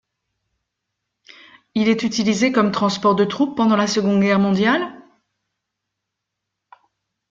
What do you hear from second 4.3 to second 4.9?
mondiale?